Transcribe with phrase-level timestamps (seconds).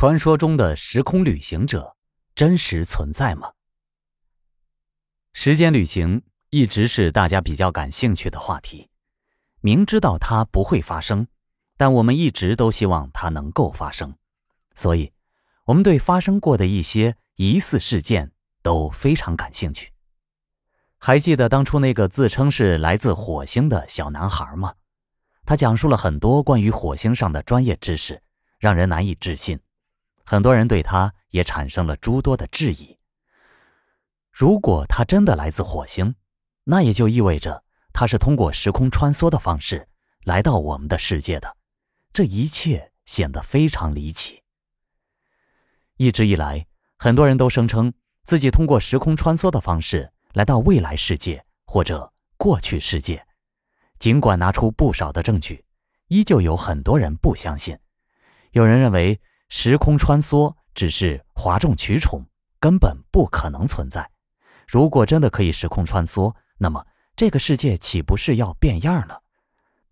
[0.00, 1.96] 传说中的时空旅行者
[2.36, 3.50] 真实存在吗？
[5.32, 8.88] 时间旅行一直是大家比较感兴趣的话题。
[9.60, 11.26] 明知道它不会发生，
[11.76, 14.14] 但我们一直都希望它能够发生，
[14.76, 15.12] 所以，
[15.64, 18.30] 我们对发生过的一些疑似事件
[18.62, 19.92] 都非常感兴趣。
[20.98, 24.72] 还记得当初那个自称是来自火星的小男孩吗？
[25.44, 28.22] 他讲述了很多关于火星上的专业知识，
[28.60, 29.58] 让人难以置信。
[30.30, 32.98] 很多人对他也产生了诸多的质疑。
[34.30, 36.16] 如果他真的来自火星，
[36.64, 39.88] 那也就意味着他是通过时空穿梭的方式
[40.24, 41.56] 来到我们的世界的。
[42.12, 44.42] 这一切显得非常离奇。
[45.96, 46.66] 一直以来，
[46.98, 47.90] 很多人都声称
[48.22, 53.26] 自己通过时空穿梭的方式来到未来世界或者过去世界。
[53.98, 55.64] 尽管拿出不少的证据，
[56.08, 57.78] 依旧有很多人不相信。
[58.50, 62.24] 有人认为时空穿梭只是哗众取宠，
[62.60, 64.10] 根本不可能存在。
[64.66, 66.86] 如果真的可以时空穿梭，那么
[67.16, 69.22] 这个世界岂不是要变样了？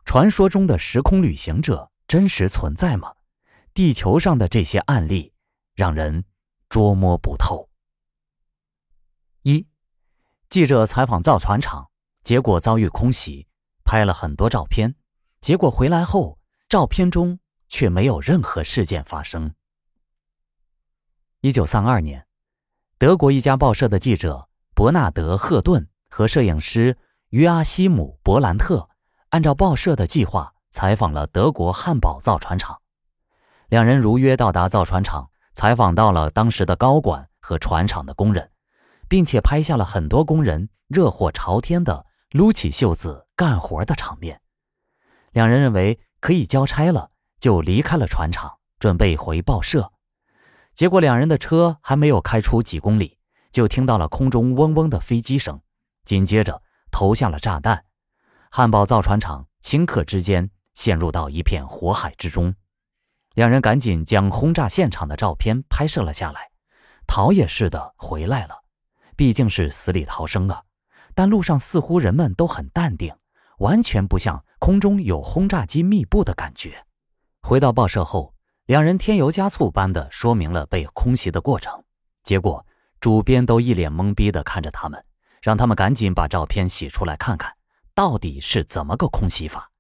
[0.04, 3.14] 传说中的时空旅行者真实存在吗？
[3.74, 5.32] 地球上的这些案例
[5.74, 6.24] 让人
[6.68, 7.68] 捉摸不透。
[9.42, 9.66] 一，
[10.48, 11.90] 记者采访造船厂，
[12.22, 13.46] 结果遭遇空袭。
[13.84, 14.96] 拍了很多照片，
[15.40, 17.38] 结果回来后，照片中
[17.68, 19.54] 却没有任何事件发生。
[21.40, 22.26] 一九三二年，
[22.98, 26.96] 德国一家报社的记者伯纳德·赫顿和摄影师
[27.30, 28.88] 约阿希姆·伯兰特，
[29.28, 32.80] 按照报社的计划采访了德国汉堡造船厂。
[33.68, 38.50] 两人如约到达造船厂，采访到了当时的高管和船厂的工人，
[39.08, 42.06] 并且拍下了很多工人热火朝天的。
[42.32, 44.42] 撸起袖子干活的场面，
[45.30, 47.12] 两人认为可以交差了，
[47.46, 49.92] 就离开了船厂，准备回报社。
[50.74, 53.20] 结果两人的车还没有开出几公里，
[53.52, 55.60] 就听到了空中嗡嗡的飞机声，
[56.04, 57.84] 紧接着投下了炸弹，
[58.50, 62.52] 汉堡造船厂顷刻之间陷入到一片火海之中。
[63.34, 66.50] 两人赶紧将轰炸现场的照片拍摄了下来，
[67.06, 68.56] 逃也似的回来了，
[69.14, 70.64] 毕竟是死里逃生啊。
[71.14, 73.14] 但路上似乎人们都很淡定，
[73.58, 76.84] 完全不像空中有轰炸机密布的感觉。
[77.46, 78.34] 回到报社后，
[78.64, 81.84] 两人添油加醋般的说明了被空袭的过程。
[82.24, 82.66] 结果
[82.98, 85.04] 主编都一脸懵逼的看着他们，
[85.40, 87.54] 让他们赶紧把照片洗出来看看，
[87.94, 89.70] 到底是怎么个空袭法。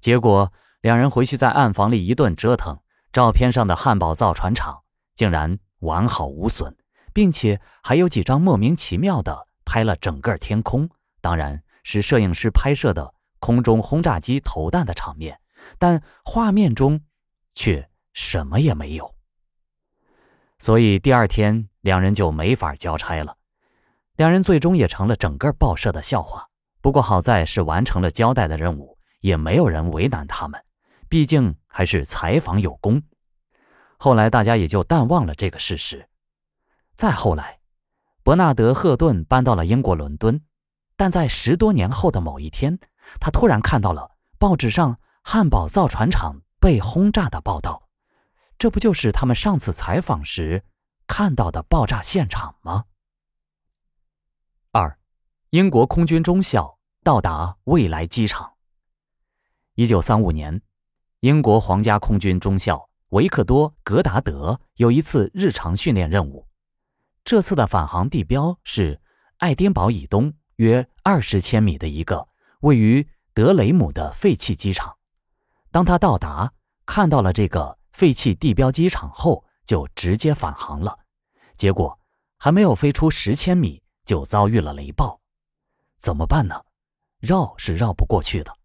[0.00, 2.80] 结果两人回去在暗房里一顿折腾，
[3.12, 4.82] 照片上的汉堡造船厂
[5.14, 6.76] 竟然完好无损，
[7.12, 9.46] 并且还有几张莫名其妙的。
[9.64, 15.38] 拍了整个天空，当然是摄影师拍摄的空中轰炸机投弹的场面，
[15.78, 17.00] 但画面中
[17.54, 19.14] 却什么也没有。
[20.58, 23.36] 所以第二天两人就没法交差了。
[24.16, 26.48] 两人最终也成了整个报社的笑话。
[26.80, 30.62] 不过好在是完成了交代的任务，也没有人为难他们，
[31.08, 33.02] 毕竟还是采访有功。
[33.96, 36.08] 后来大家也就淡忘了这个事实。
[36.94, 37.58] 再后来。
[38.22, 40.40] 伯纳德·赫顿搬到了英国伦敦，
[40.96, 42.78] 但在十多年后的某一天，
[43.20, 47.88] 他突然看到了报纸上汉堡造船厂被轰炸的报道。
[48.58, 50.62] 这不就是他们上次采访时
[51.06, 52.84] 看到的爆炸现场吗？
[54.70, 54.98] 二，
[55.50, 58.52] 英国空军中校到达未来机场。
[59.74, 60.60] 一九三五年，
[61.20, 66.46] 英国皇家空军中校维克多·格达德有一次日常训练任务。
[67.24, 69.00] 这次的返航地标是
[69.38, 72.28] 爱丁堡以东约二十千米的一个
[72.60, 74.96] 位于德雷姆的废弃机场。
[75.74, 76.52] 当他到达，
[76.86, 80.96] 看到了这个废弃地标机场后，就直接返航了。
[81.56, 81.98] 结果
[82.38, 85.20] 还没有飞出十千米，就遭遇了雷暴。
[85.96, 86.62] 怎么办呢？
[87.18, 88.56] 绕是绕不过去的。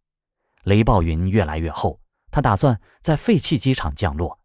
[0.65, 1.99] 雷暴云越来越厚，
[2.29, 4.39] 他打算在废弃机场降落，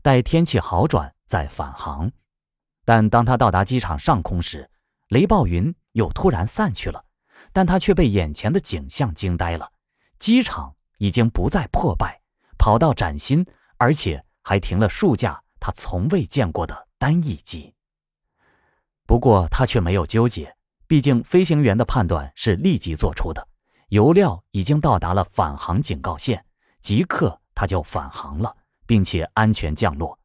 [0.00, 2.10] 待天气好转再返航。
[2.86, 4.70] 但当他到达机场上空时，
[5.08, 7.04] 雷暴云又突然散去了，
[7.52, 9.70] 但他却被眼前的景象惊呆了。
[10.18, 12.20] 机场已经不再破败，
[12.58, 13.46] 跑道崭新，
[13.76, 17.74] 而且还停了数架他从未见过的单翼机。
[19.06, 20.56] 不过他却没有纠结，
[20.86, 23.46] 毕竟飞行员的判断是立即做出的，
[23.88, 26.44] 油料已经到达了返航警告线，
[26.80, 28.56] 即刻他就返航了，
[28.86, 30.18] 并且安全降落。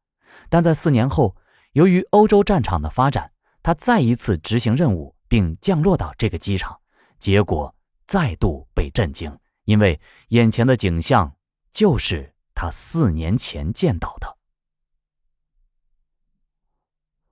[0.48, 1.36] 但在四年后。
[1.74, 3.32] 由于欧洲战场的发展，
[3.62, 6.78] 他再一次执行任务并降落到这个机场，
[7.18, 7.74] 结果
[8.06, 9.34] 再度被震惊，
[9.64, 11.36] 因为眼前的景象
[11.72, 14.38] 就是他四年前见到的。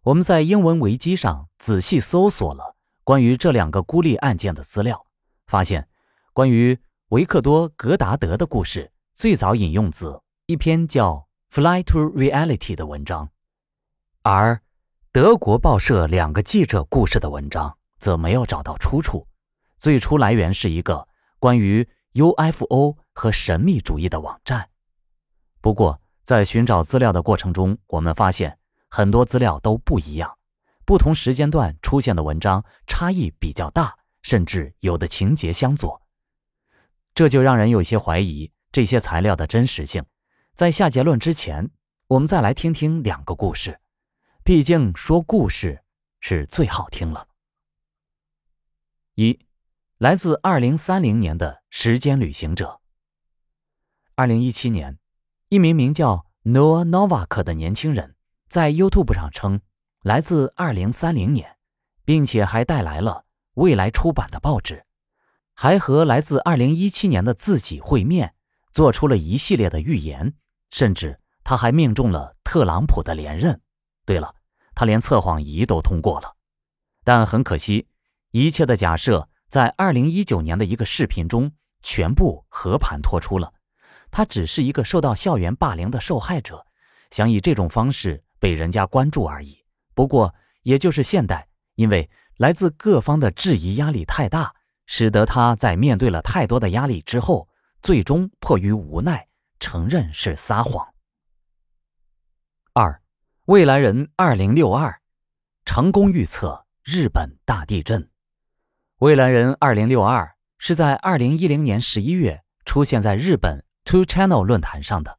[0.03, 5.07] 我们在英文维基上仔细搜索了关于这两个孤立案件的资料，
[5.47, 5.89] 发现
[6.33, 6.79] 关于
[7.09, 11.15] 维克多·格达德的故事最早引用自一篇叫
[11.51, 13.31] 《Fly to Reality》的文章，
[14.23, 14.63] 而
[15.13, 19.27] 德国报社两个记者故事的文章则没有找到出处，
[19.77, 24.71] 最初来源是一个关于 UFO 和神秘主义的网站。
[25.61, 28.57] 不过，在寻找资料的过程中，我们发现。
[28.93, 30.37] 很多资料都不一样，
[30.85, 36.03] 不同时间段出现的文章差异比较大，甚至有的情节相左，
[37.15, 40.05] 这就让人有些怀疑这些材料的真实性。
[40.57, 41.71] 在下结论之前，
[42.09, 43.79] 我们再来听听两个故事，
[44.43, 45.85] 毕竟说故事
[46.19, 47.29] 是最好听了。
[49.15, 49.39] 一，
[50.01, 52.81] 来自二零三零年的时间旅行者。
[54.15, 54.99] 二零一七年，
[55.51, 58.17] 一名名叫 Noa Novak 的年轻人。
[58.49, 59.61] 在 YouTube 上称
[60.03, 61.59] 来自2030年，
[62.07, 63.27] 并且还带来了
[63.57, 64.87] 未来出版的报纸，
[65.53, 68.35] 还和来自2017年的自己会面，
[68.73, 70.33] 做出了一系列的预言，
[70.71, 73.61] 甚至他还命中了特朗普的连任。
[74.07, 74.35] 对了，
[74.75, 76.37] 他连测谎仪都通过了。
[77.05, 77.87] 但很可惜，
[78.31, 81.53] 一切的假设在2019年的一个视频中
[81.83, 83.53] 全部和盘托出了。
[84.11, 86.65] 他只是一个受到校园霸凌的受害者，
[87.11, 88.25] 想以这种方式。
[88.41, 89.63] 被人家关注而已。
[89.95, 94.55] 不过，也就是现代，因为来自各方的质疑压力太大，
[94.87, 97.47] 使得他在面对了太多的压力之后，
[97.83, 99.29] 最终迫于无奈
[99.61, 100.95] 承认是撒谎。
[102.73, 103.03] 二，
[103.45, 105.03] 未来人二零六二，
[105.67, 108.10] 成功预测日本大地震。
[109.01, 115.19] 未来人二零六二是在二零一零年十一月出现在日本 Two Channel 论坛上的。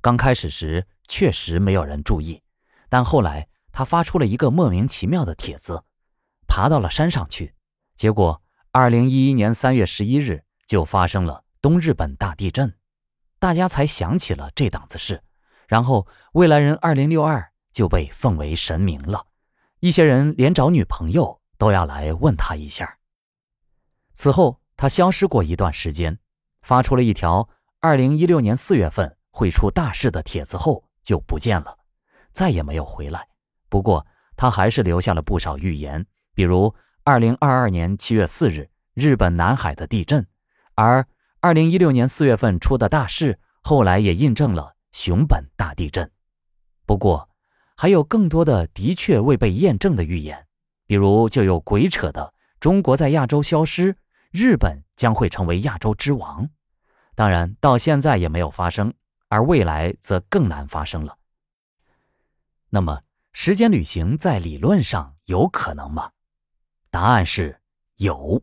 [0.00, 2.42] 刚开始时，确实没有人注意。
[2.88, 5.84] 但后来，他发出了一个莫名其妙的帖子，
[6.48, 7.54] 爬到了山上去，
[7.94, 8.42] 结果，
[8.72, 12.74] 二零一一年三月十一日就发生了东日本大地震，
[13.38, 15.22] 大家才想起了这档子事，
[15.68, 19.24] 然后未来人二零六二就被奉为神明了，
[19.78, 22.98] 一些人连找女朋友都要来问他一下。
[24.22, 26.16] 此后，他消失过一段时间，
[26.60, 27.48] 发出了一条
[27.80, 31.76] 二零一六年四月份会出大事的帖子后就不见了。
[32.32, 33.26] 再也没有回来。
[33.68, 36.72] 不过，他还是留下了不少预言，比如
[37.04, 40.24] 2022年7月4日日本南海的地震，
[40.76, 41.04] 而
[41.40, 46.08] 2016年4月份出的大事，后来也印证了熊本大地震。
[46.86, 47.28] 不过，
[47.74, 50.46] 还有更多的的确未被验证的预言，
[50.86, 53.96] 比如就有鬼扯的中国在亚洲消失，
[54.32, 56.48] 日本将会成为亚洲之王。
[57.14, 58.92] 当然，到现在也没有发生，
[59.28, 61.18] 而未来则更难发生了。
[62.70, 63.02] 那么，
[63.34, 66.10] 时间旅行在理论上有可能吗？
[66.90, 67.60] 答案是
[67.96, 68.42] 有，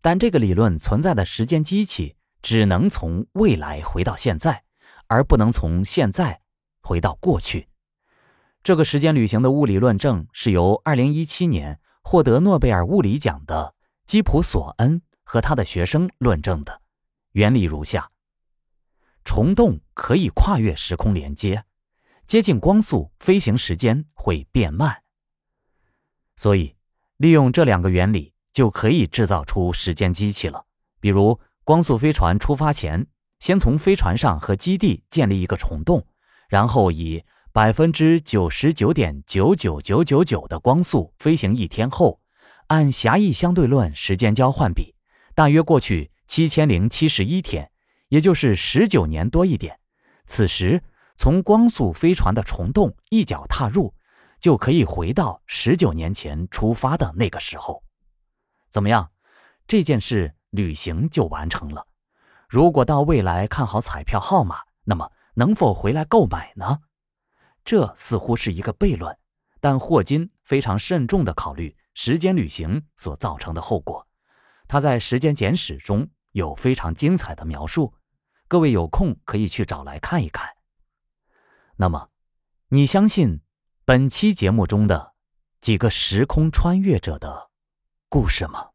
[0.00, 4.64] 但这个理论存在的时间机器只能从未来回到现在，
[5.06, 6.40] 而不能从现在
[6.80, 7.68] 回到过去。
[8.62, 13.74] 这个时间旅行的物理论证是由2017年获得诺贝尔物理奖的
[14.06, 16.80] 基普索恩和他的学生论证的。
[17.32, 18.10] 原理如下：
[19.26, 21.62] 虫洞可以跨越时空连接。
[22.26, 25.02] 接近光速飞行时间会变慢，
[26.36, 26.74] 所以
[27.18, 30.64] 利用这两个原理就可以制造出时间机器了。
[30.98, 33.06] 比如，光速飞船出发前，
[33.38, 36.06] 先从飞船上和基地建立一个虫洞，
[36.48, 42.20] 然后以百分之九十九点九九九九九的光速飞行一天后，
[42.68, 44.94] 按狭义相对论时间交换比，
[45.38, 47.70] 大约过去七千零七十一天，
[48.08, 49.78] 也就是十九年多一点。
[50.26, 50.82] 此时。
[51.16, 53.92] 从光速飞船的虫洞一脚踏入，
[54.38, 57.82] 就可以回到十九年前出发的那个时候。
[58.68, 59.10] 怎么样？
[59.66, 61.86] 这件事旅行就完成了。
[62.48, 66.78] 如果到未来看好彩票号码，那么能否回来购买呢？
[67.64, 69.16] 这似乎是一个悖论，
[69.60, 74.07] 但霍金非常慎重地考虑时间旅行所造成的后果。
[74.68, 77.94] 他在《时间简史》中有非常精彩的描述，
[78.46, 80.48] 各位有空可以去找来看一看。
[81.76, 82.10] 那么，
[82.68, 83.40] 你相信
[83.84, 85.14] 本期节目中的
[85.60, 87.50] 几个时空穿越者的
[88.08, 88.68] 故事吗？